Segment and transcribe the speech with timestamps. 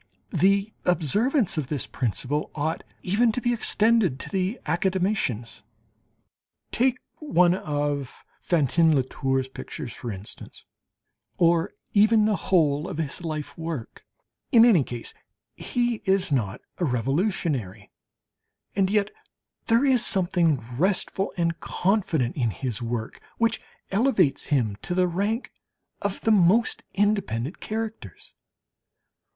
[0.33, 5.61] The observance of this principle ought even to be extended to the academicians.
[6.71, 10.65] Take one of Fantin Latour's pictures, for instance,
[11.37, 14.03] or even the whole of his life work!
[14.51, 15.13] In any case
[15.55, 17.91] he is not a revolutionary,
[18.75, 19.11] and yet
[19.67, 23.61] there is something restful and confident in his work, which
[23.91, 25.51] elevates him to the rank
[26.01, 28.33] of the most independent characters.